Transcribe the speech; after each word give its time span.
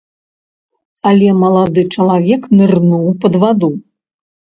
Але 1.09 1.27
малады 1.41 1.83
чалавек 1.97 2.41
нырнуў 2.61 3.05
пад 3.27 3.37
ваду. 3.45 3.71